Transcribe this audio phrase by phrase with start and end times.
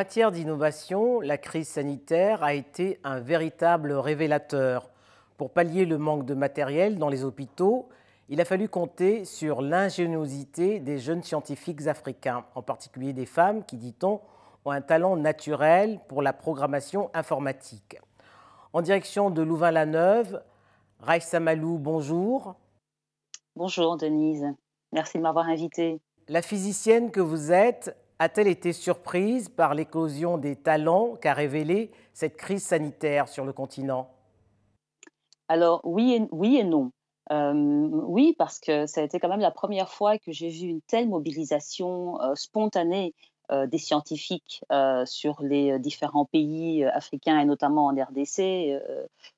[0.00, 4.88] En matière d'innovation, la crise sanitaire a été un véritable révélateur.
[5.36, 7.86] Pour pallier le manque de matériel dans les hôpitaux,
[8.30, 13.76] il a fallu compter sur l'ingéniosité des jeunes scientifiques africains, en particulier des femmes qui,
[13.76, 14.22] dit-on,
[14.64, 17.98] ont un talent naturel pour la programmation informatique.
[18.72, 20.42] En direction de Louvain-la-Neuve,
[21.00, 22.54] Raïssa Malou, bonjour.
[23.54, 24.46] Bonjour Denise,
[24.92, 26.00] merci de m'avoir invitée.
[26.26, 32.36] La physicienne que vous êtes a-t-elle été surprise par l'éclosion des talents qu'a révélé cette
[32.36, 34.10] crise sanitaire sur le continent?
[35.48, 36.92] Alors oui et, oui et non.
[37.32, 40.66] Euh, oui, parce que ça a été quand même la première fois que j'ai vu
[40.66, 43.14] une telle mobilisation euh, spontanée
[43.52, 44.62] euh, des scientifiques
[45.06, 48.78] sur les différents pays africains et notamment en RDC,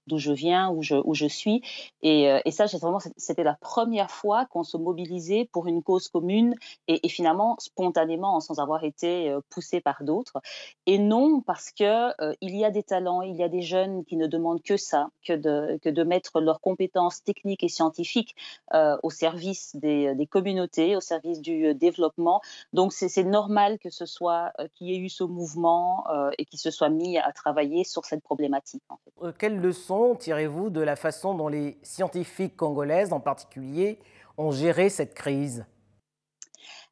[0.06, 1.62] d'où je viens, où je, où je suis.
[2.02, 6.54] Et, et ça, vraiment, c'était la première fois qu'on se mobilisait pour une cause commune
[6.88, 10.40] et, finalement spontanément, sans avoir été poussé par d'autres.
[10.86, 14.16] Et non parce que il y a des talents, il y a des jeunes qui
[14.16, 18.34] ne demandent que ça, que de, que de mettre leurs compétences techniques et scientifiques
[18.72, 22.40] au service des, des, communautés, au service du développement.
[22.72, 26.44] Donc c'est normal que ce soit euh, qu'il y ait eu ce mouvement euh, et
[26.44, 28.82] qu'il se soit mis à travailler sur cette problématique.
[29.22, 33.98] Euh, quelles leçons tirez-vous de la façon dont les scientifiques congolaises, en particulier,
[34.36, 35.64] ont géré cette crise?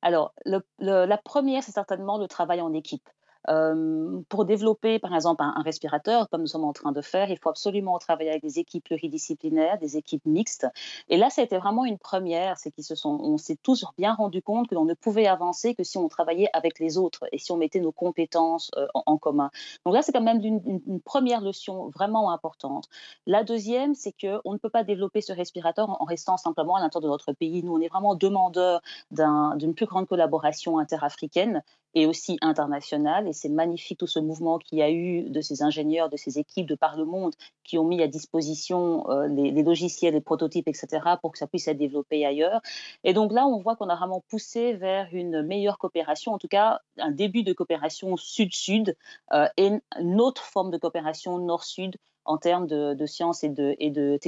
[0.02, 0.32] Alors,
[0.78, 3.08] la première, c'est certainement le travail en équipe
[3.46, 7.48] pour développer, par exemple, un, respirateur, comme nous sommes en train de faire, il faut
[7.48, 10.66] absolument travailler avec des équipes pluridisciplinaires, des équipes mixtes.
[11.08, 13.84] Et là, ça a été vraiment une première, c'est qu'on se sont, on s'est tous
[13.98, 17.24] bien rendu compte que l'on ne pouvait avancer que si on travaillait avec les autres
[17.32, 19.50] et si on mettait nos compétences en, commun.
[19.84, 22.88] Donc là, c'est quand même une, première leçon vraiment importante.
[23.26, 27.02] La deuxième, c'est qu'on ne peut pas développer ce respirateur en, restant simplement à l'intérieur
[27.02, 27.62] de notre pays.
[27.62, 28.80] Nous, on est vraiment demandeurs
[29.10, 31.62] d'une plus grande collaboration interafricaine
[31.94, 33.28] et aussi internationale.
[33.28, 36.38] Et c'est magnifique tout ce mouvement qu'il y a eu de ces ingénieurs, de ces
[36.38, 37.34] équipes de par le monde
[37.64, 40.88] qui ont mis à disposition euh, les, logiciels, les prototypes, etc.,
[41.20, 42.60] pour que ça puisse être développé ailleurs.
[43.04, 46.48] Et donc là, on voit qu'on a vraiment poussé vers une meilleure coopération, en tout
[46.48, 48.96] cas un début de coopération sud-sud
[49.32, 53.90] euh, et une autre forme de coopération nord-sud en termes de, sciences et de, et
[53.90, 54.18] de.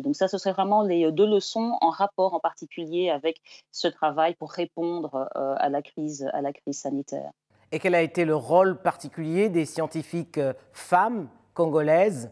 [0.00, 3.40] Donc ça, ce serait vraiment les deux leçons en rapport en particulier avec
[3.72, 7.30] ce travail pour répondre euh, à, la crise, à la crise sanitaire.
[7.72, 12.30] Et quel a été le rôle particulier des scientifiques euh, femmes congolaises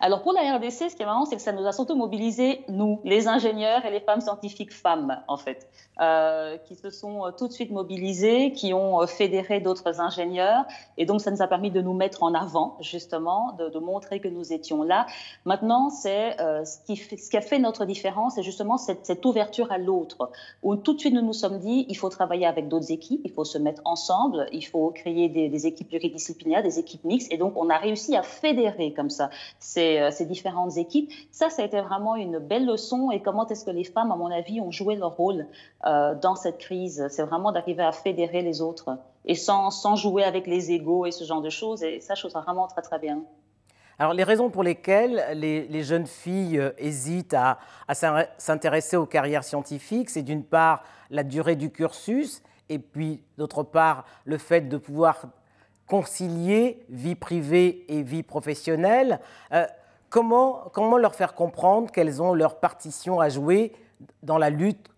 [0.00, 2.64] alors pour la RDC, ce qui est marrant, c'est que ça nous a surtout mobilisé,
[2.68, 5.68] nous, les ingénieurs et les femmes scientifiques femmes, en fait,
[6.00, 10.64] euh, qui se sont euh, tout de suite mobilisés, qui ont euh, fédéré d'autres ingénieurs.
[10.96, 14.28] Et donc, ça nous a permis de nous mettre en avant, justement, de, montrer que
[14.28, 15.06] nous étions là.
[15.44, 20.30] Maintenant, c'est ce, qui a fait notre différence, c'est justement cette, ouverture à l'autre,
[20.62, 23.32] où tout de suite nous nous sommes dit, il faut travailler avec d'autres équipes, il
[23.32, 27.30] faut se mettre ensemble, il faut créer des équipes pluridisciplinaires, des équipes mixtes.
[27.32, 29.28] Et donc, on a réussi à fédérer comme ça
[29.76, 31.10] euh, ces, différentes équipes.
[31.30, 33.10] Ça, ça a été vraiment une belle leçon.
[33.10, 35.46] Et comment est-ce que les femmes, à mon avis, ont joué leur rôle
[35.86, 37.06] euh, dans cette crise?
[37.10, 41.10] C'est vraiment d'arriver à fédérer les autres et sans, sans jouer avec les égaux et
[41.10, 41.82] ce genre de choses.
[41.82, 43.22] Et ça, je trouve ça vraiment très, très bien.
[43.98, 47.58] Alors, les raisons pour lesquelles les, jeunes filles euh, hésitent à,
[47.88, 47.94] à
[48.38, 54.04] s'intéresser aux carrières scientifiques, c'est d'une part la durée du cursus et puis d'autre part
[54.24, 55.26] le fait de pouvoir
[55.86, 59.20] concilier vie privée et vie professionnelle.
[59.52, 59.66] Euh,
[60.08, 63.72] comment, comment leur faire comprendre qu'elles ont leur partition à jouer
[64.22, 64.93] dans la lutte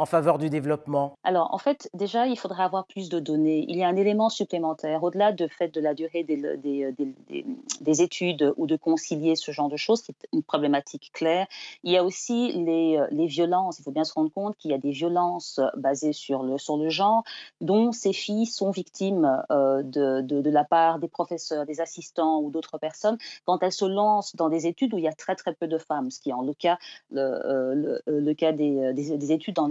[0.00, 1.18] en faveur du développement?
[1.24, 3.66] Alors, en fait, déjà, il faudrait avoir plus de données.
[3.68, 7.44] Il y a un élément supplémentaire, au-delà de fait de la durée des, des, des,
[7.80, 11.46] des, études ou de concilier ce genre de choses, qui est une problématique claire.
[11.84, 13.78] Il y a aussi les, les violences.
[13.78, 16.76] Il faut bien se rendre compte qu'il y a des violences basées sur le, sur
[16.76, 17.22] le genre,
[17.60, 22.50] dont ces filles sont victimes euh, de, de, la part des professeurs, des assistants ou
[22.50, 25.54] d'autres personnes quand elles se lancent dans des études où il y a très très
[25.54, 26.78] peu de femmes, ce qui est en le cas,
[27.10, 29.68] le, euh, le, cas des, des, études dans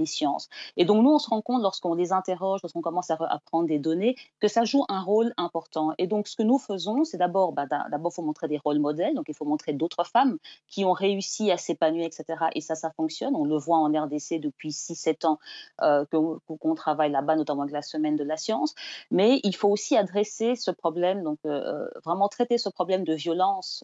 [0.77, 3.79] et donc, nous, on se rend compte lorsqu'on les interroge, lorsqu'on commence à, prendre des
[3.79, 5.93] données, que ça joue un rôle important.
[5.97, 8.79] Et donc, ce que nous faisons, c'est d'abord, bah, d'abord, il faut montrer des rôles
[8.79, 9.15] modèles.
[9.15, 10.37] Donc, il faut montrer d'autres femmes
[10.67, 12.45] qui ont réussi à s'épanouir, etc.
[12.55, 13.35] Et ça, ça fonctionne.
[13.35, 15.39] On le voit en RDC depuis 6-7 ans
[15.81, 18.75] euh, qu'on travaille là-bas, notamment avec la semaine de la science.
[19.11, 23.13] Mais il faut aussi adresser ce problème, donc euh, euh, vraiment traiter ce problème de
[23.13, 23.83] violence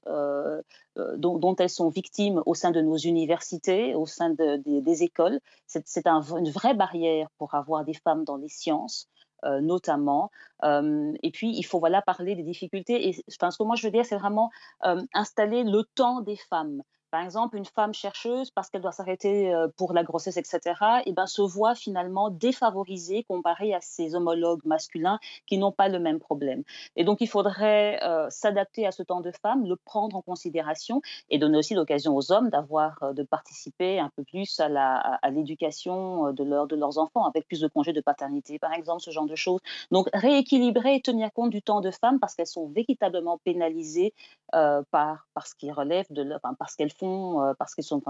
[0.95, 5.39] dont, elles sont victimes au sein de nos universités, au sein des écoles.
[5.67, 9.09] C'est un une vraie barrière pour avoir des femmes dans les sciences.
[9.43, 10.31] Euh, notamment.
[10.63, 13.09] Euh, et puis, il faut voilà, parler des difficultés.
[13.09, 14.49] Et enfin, ce que moi, je veux dire, c'est vraiment
[14.85, 16.81] euh, installer le temps des femmes.
[17.15, 21.03] Par exemple, une femme chercheuse, parce qu'elle doit s'arrêter euh, pour la grossesse, etc., et
[21.05, 25.97] eh ben, se voit finalement défavorisée comparée à ses homologues masculins qui n'ont pas le
[25.97, 26.63] même problème.
[26.97, 31.01] Et donc, il faudrait euh, s'adapter à ce temps de femme, le prendre en considération
[31.29, 36.33] et donner aussi l'occasion aux hommes d'avoir, euh, de participer un peu plus à l'éducation
[36.33, 39.25] de, leur, de leurs enfants, avec plus de congés de paternité, par exemple, ce genre
[39.25, 39.61] de choses.
[39.89, 44.13] Donc, rééquilibrer et tenir compte du temps de femme parce qu'elles sont véritablement pénalisées
[44.51, 46.25] par, par ce relève de
[46.59, 48.01] parce qu'elles font, euh, parce qu'ils sont,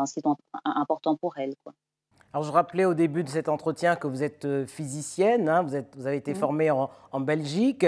[0.64, 1.56] importants pour elles.
[1.64, 1.74] Quoi.
[2.34, 5.76] Alors, je rappelais au début de cet entretien que vous êtes euh, physicienne, hein, vous,
[5.76, 6.38] êtes, vous, avez été mmh.
[6.38, 7.86] formée en, Belgique.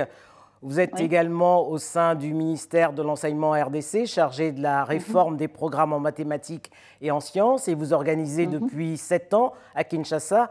[0.61, 5.37] Vous êtes également au sein du ministère de l'enseignement RDC, chargé de la mmh réforme
[5.37, 6.71] des programmes en mathématiques
[7.01, 10.49] et en sciences, et vous organisez mmh depuis sept ans à Kinshasa,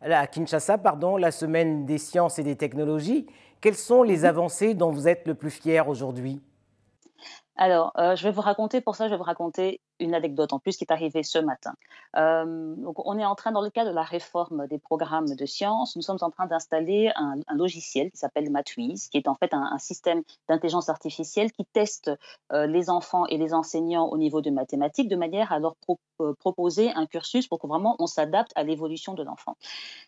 [0.00, 3.26] à Kinshasa pardon, la semaine des sciences et des technologies.
[3.60, 6.42] Quelles sont les avancées dont vous êtes le plus fier aujourd'hui?
[7.56, 10.58] Alors, euh, je vais vous raconter, pour ça, je vais vous raconter une anecdote en
[10.58, 11.74] plus qui est arrivée ce matin.
[12.16, 15.46] Euh, donc, on est en train, dans le cadre de la réforme des programmes de
[15.46, 19.54] sciences, nous sommes en train d'installer un, logiciel qui s'appelle Matwiz, qui est en fait
[19.54, 22.10] un, système d'intelligence artificielle qui teste
[22.52, 25.76] euh, les enfants et les enseignants au niveau de mathématiques de manière à leur
[26.20, 27.66] euh, proposer un cursus pour que
[27.98, 29.56] on s'adapte à l'évolution de l'enfant.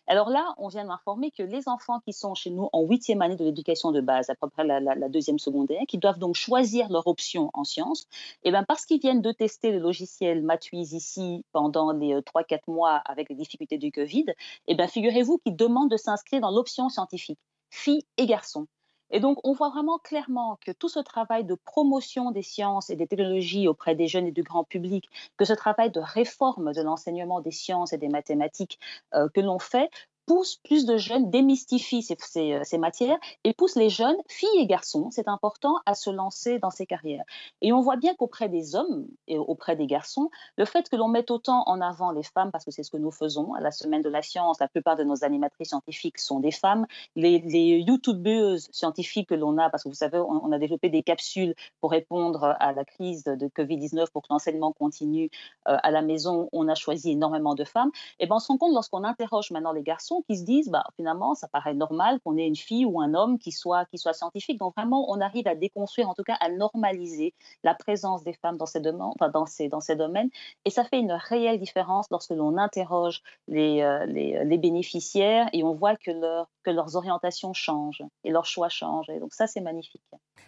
[0.07, 3.21] Alors là, on vient de m'informer que les enfants qui sont chez nous en huitième
[3.21, 6.35] année de l'éducation de base, à peu près la, la, deuxième secondaire, qui doivent donc
[6.35, 8.07] choisir leur option en sciences,
[8.43, 12.53] et eh bien parce qu'ils viennent de tester le logiciel Matwiz ici pendant les 3-4
[12.53, 14.25] euh, mois avec les difficultés du Covid,
[14.67, 17.39] eh bien, figurez-vous qu'ils demandent de s'inscrire dans l'option scientifique,
[17.69, 18.67] filles et garçons.
[19.09, 22.97] Et donc, on voit vraiment clairement que tout ce travail de promotion des sciences et
[22.97, 26.81] des technologies auprès des jeunes et du grand public, que ce travail de réforme de
[26.81, 28.79] l'enseignement des sciences et des mathématiques
[29.13, 29.89] euh, que l'on fait,
[30.27, 32.17] pousse plus de jeunes, démystifie ces,
[32.53, 36.59] euh, ces, matières et pousse les jeunes, filles et garçons, c'est important, à se lancer
[36.59, 37.23] dans ces carrières.
[37.61, 41.07] Et on voit bien qu'auprès des hommes et auprès des garçons, le fait que l'on
[41.07, 43.71] mette autant en avant les femmes, parce que c'est ce que nous faisons à la
[43.71, 46.85] Semaine de la Science, la plupart de nos animatrices scientifiques sont des femmes,
[47.15, 51.03] les, les youtubeuses scientifiques que l'on a, parce que vous savez, on, a développé des
[51.03, 55.29] capsules pour répondre à la crise de Covid-19 pour que l'enseignement continue
[55.69, 57.91] euh, à la maison, on a choisi énormément de femmes.
[58.19, 60.83] Et ben on se rend compte lorsqu'on interroge maintenant les garçons, qui se disent, bah,
[60.95, 64.13] finalement, ça paraît normal qu'on ait une fille ou un homme qui soit, qui soit
[64.13, 64.59] scientifique.
[64.59, 67.33] Donc vraiment, on arrive à déconstruire, en tout cas à normaliser
[67.63, 70.29] la présence des femmes dans ces, domaines, enfin, dans ces, dans ces domaines.
[70.65, 75.63] Et ça fait une réelle différence lorsque l'on interroge les, euh, les, les, bénéficiaires et
[75.63, 79.09] on voit que, leur, que leurs orientations changent et leurs choix changent.
[79.09, 80.01] Et donc ça, c'est magnifique.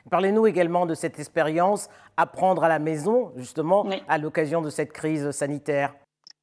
[0.10, 5.32] Parlez-nous également de cette expérience apprendre à la maison, justement, à l'occasion de cette crise
[5.32, 5.94] sanitaire.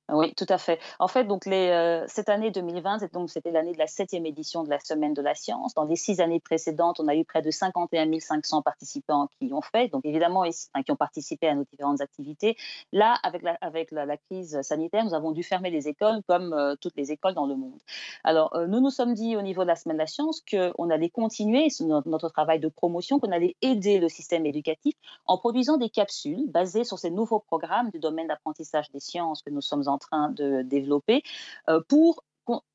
[0.09, 0.79] Oui, tout à fait.
[1.01, 4.71] En fait, donc euh, cette année 2020, donc c'était l'année de la septième édition de
[4.71, 5.75] la Semaine de la Science.
[5.75, 9.63] Dans les six années précédentes, on a eu près de 51 500 participants qui ont
[9.63, 12.57] fait, donc évidemment, qui ont participé à nos différentes activités.
[12.93, 16.77] Là, avec la, avec la, crise sanitaire, nous avons dû fermer les écoles comme euh,
[16.81, 17.81] toutes les écoles dans le monde.
[18.23, 20.89] Alors, euh, nous nous sommes dit au niveau de la Semaine de la Science qu'on
[20.89, 24.95] allait continuer notre, notre travail de promotion, qu'on allait aider le système éducatif
[25.27, 29.51] en produisant des capsules basées sur ces nouveaux programmes du domaine d'apprentissage des sciences que
[29.51, 31.23] nous sommes en train de développer
[31.69, 32.23] euh, pour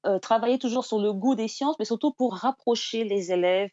[0.06, 3.70] euh, travailler toujours sur le goût des sciences, mais surtout pour rapprocher les élèves,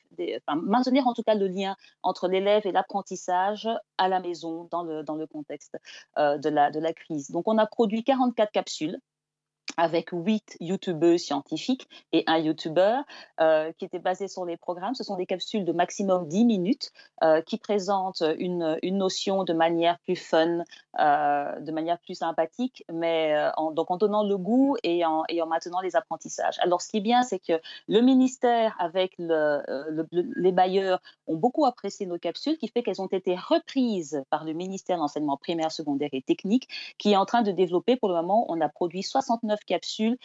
[0.46, 5.02] maintenir en tout cas le lien entre l'élève et l'apprentissage à la maison dans le,
[5.02, 5.76] dans le contexte
[6.18, 7.30] euh, de, la, de la crise.
[7.30, 9.00] Donc on a produit 44 capsules
[9.76, 13.04] avec huit youtubeurs scientifiques et un youtubeur
[13.40, 14.94] euh, qui était basé sur les programmes.
[14.94, 16.90] Ce sont des capsules de maximum 10 minutes
[17.22, 20.64] euh, qui présentent une, une, notion de manière plus fun,
[20.98, 25.40] euh, de manière plus sympathique, mais en, donc en donnant le goût et en, et
[25.42, 26.58] en, maintenant les apprentissages.
[26.60, 29.62] Alors ce qui est bien, c'est que le ministère avec le,
[30.37, 34.52] les bailleurs ont beaucoup apprécié nos capsules, qui fait qu'elles ont été reprises par le
[34.52, 38.14] ministère de l'enseignement primaire, secondaire et technique, qui est en train de développer, pour le
[38.14, 40.18] moment, on a produit 69 capsules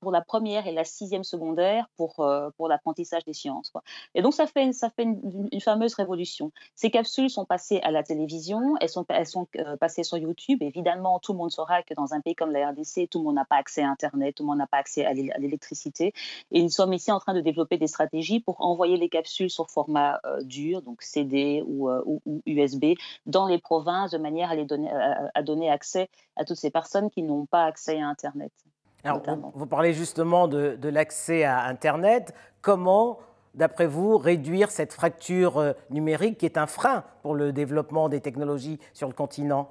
[0.00, 3.72] pour la première et la sixième secondaire pour, euh, pour l'apprentissage des sciences.
[4.14, 6.52] Et donc, ça fait, ça fait une, fameuse révolution.
[6.74, 10.62] Ces capsules sont passées à la télévision, elles sont, elles sont euh, passées sur YouTube.
[10.62, 13.34] Évidemment, tout le monde saura que dans un pays comme la RDC, tout le monde
[13.34, 16.12] n'a pas accès à Internet, tout le monde n'a pas accès à l'électricité.
[16.52, 19.70] Et nous sommes ici en train de développer des stratégies pour envoyer les capsules sur
[19.70, 24.64] format euh, dur, donc CD ou, ou, USB, dans les provinces de manière à, les
[24.64, 24.90] donner,
[25.34, 28.52] à donner accès à toutes ces personnes qui n'ont pas accès à Internet
[29.54, 32.34] vous, parlez justement de, l'accès à Internet.
[32.62, 33.18] Comment,
[33.54, 38.20] d'après vous, réduire cette fracture euh, numérique qui est un frein pour le développement des
[38.20, 39.70] technologies sur le continent?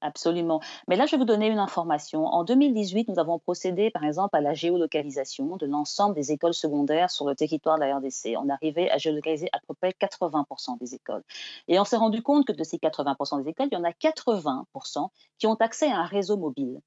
[0.00, 0.60] Absolument.
[0.86, 2.24] Mais là, je vais vous donner une information.
[2.26, 7.10] En 2018, nous avons procédé, par exemple, à la géolocalisation de l'ensemble des écoles secondaires
[7.10, 8.36] sur le territoire de la RDC.
[8.38, 11.24] On arrivait à géolocaliser à peu près 80% des écoles.
[11.66, 13.90] Et on s'est rendu compte que de ces 80% des écoles, il y en a
[13.90, 15.08] 80%
[15.38, 16.80] qui ont accès à un réseau mobile.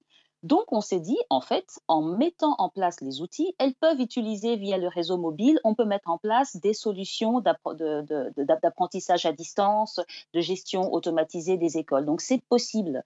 [0.44, 4.56] Donc, on s'est dit, en fait, en mettant en place les outils, elles peuvent utiliser
[4.56, 10.00] via le réseau mobile, on peut mettre en place des solutions d'apprentissage à distance,
[10.34, 12.06] de gestion automatisée des écoles.
[12.06, 13.04] Donc, c'est possible.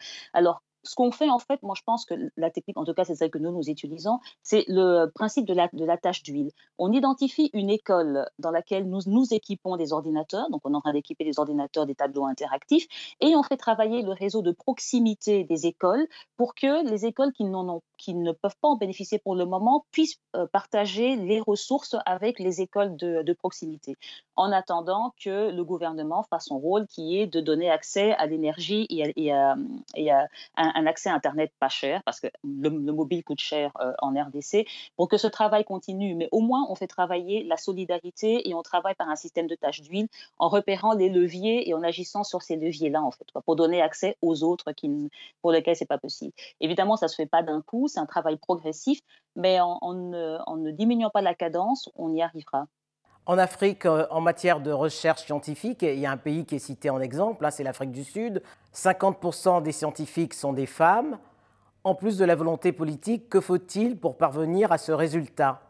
[0.86, 3.16] Ce qu'on fait, en fait, moi, je pense que la technique, en tout cas, c'est
[3.16, 6.52] celle que nous, nous utilisons, c'est le principe de la, tâche d'huile.
[6.78, 10.82] On identifie une école dans laquelle nous, nous équipons des ordinateurs, donc on est en
[10.82, 12.88] train d'équiper des ordinateurs, des tableaux interactifs,
[13.20, 17.44] et on fait travailler le réseau de proximité des écoles pour que les écoles qui,
[17.44, 21.96] ont, qui ne peuvent pas en bénéficier pour le moment puissent euh, partager les ressources
[22.06, 23.98] avec les écoles de, proximité,
[24.36, 28.86] en attendant que le gouvernement fasse son rôle qui est de donner accès à l'énergie
[28.90, 29.56] et à, et à,
[29.96, 33.72] et à un, un accès à Internet pas cher, parce que le, mobile coûte cher
[33.82, 36.16] euh, en RDC, pour que ce travail continue.
[36.16, 39.56] Mais au moins, on fait travailler la solidarité et on travaille par un système de
[39.56, 43.56] tâches d'huile en repérant les leviers et en agissant sur ces leviers-là, en fait, pour
[43.56, 45.10] donner accès aux autres qui,
[45.42, 46.34] pour lesquels c'est pas possible.
[46.60, 49.00] Évidemment, ça se fait pas d'un coup, c'est un travail progressif,
[49.36, 49.94] mais en, en
[50.58, 52.68] ne diminuant pas la cadence, on y arrivera.
[53.28, 56.60] En Afrique, euh, en matière de recherche scientifique, il y a un pays qui est
[56.60, 58.44] cité en exemple, là c'est l'Afrique du Sud.
[58.74, 61.18] 50% des scientifiques sont des femmes.
[61.84, 65.62] En plus de la volonté politique, que faut-il pour parvenir à ce résultat?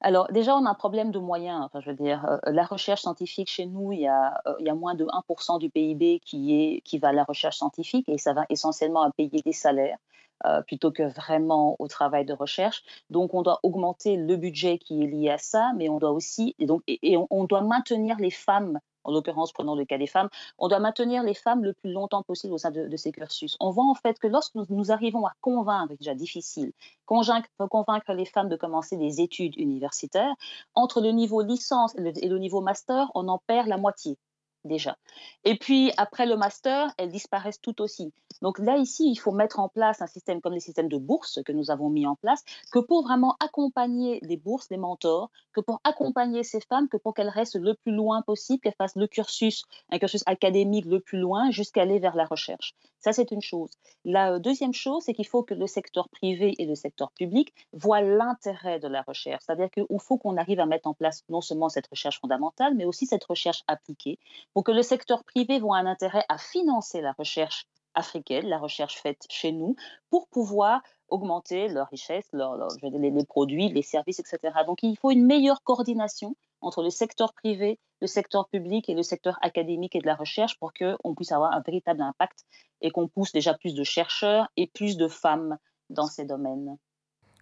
[0.00, 1.68] Alors déjà, on a un problème de moyens.
[1.78, 5.04] Je veux dire, euh, la recherche scientifique chez nous, il y a, euh, moins de
[5.04, 9.40] 1% du PIB qui va à la recherche scientifique et ça va essentiellement à payer
[9.44, 9.98] des salaires.
[10.44, 12.82] Euh, plutôt que vraiment au travail de recherche.
[13.10, 16.56] Donc, on doit augmenter le budget qui est lié à ça, mais on doit aussi,
[16.58, 20.28] et, donc, et, on, doit maintenir les femmes en l'occurrence, prenons le cas des femmes,
[20.58, 23.56] on doit maintenir les femmes le plus longtemps possible au sein de, ces cursus.
[23.60, 26.72] On voit en fait que lorsque nous, arrivons à convaincre, déjà difficile,
[27.04, 30.34] convaincre, convaincre les femmes de commencer des études universitaires,
[30.74, 34.18] entre le niveau licence et le niveau master, on en perd la moitié
[34.64, 34.96] déjà.
[35.44, 38.12] Et puis, après le master, elles disparaissent tout aussi.
[38.40, 41.40] Donc là, ici, il faut mettre en place un système comme les systèmes de bourses
[41.44, 42.42] que nous avons mis en place,
[42.72, 47.14] que pour vraiment accompagner les bourses, les mentors, que pour accompagner ces femmes, que pour
[47.14, 51.18] qu'elles restent le plus loin possible, qu'elles fassent le cursus, un cursus académique le plus
[51.18, 52.74] loin jusqu'à aller vers la recherche.
[53.00, 53.70] Ça, c'est une chose.
[54.04, 58.00] La deuxième chose, c'est qu'il faut que le secteur privé et le secteur public voient
[58.00, 59.42] l'intérêt de la recherche.
[59.44, 62.84] C'est-à-dire qu'il faut qu'on arrive à mettre en place non seulement cette recherche fondamentale, mais
[62.84, 64.20] aussi cette recherche appliquée
[64.54, 68.96] pour que le secteur privé voit un intérêt à financer la recherche africaine, la recherche
[68.96, 69.76] faite chez nous,
[70.10, 74.38] pour pouvoir augmenter leur richesse, les, produits, les services, etc.
[74.66, 79.02] Donc il faut une meilleure coordination entre le secteur privé, le secteur public et le
[79.02, 82.44] secteur académique et de la recherche pour qu'on puisse avoir un véritable impact
[82.80, 85.58] et qu'on pousse déjà plus de chercheurs et plus de femmes
[85.90, 86.78] dans ces domaines.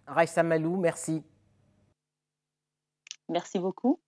[0.05, 1.23] Raissa Malou, merci.
[3.29, 3.99] Merci beaucoup.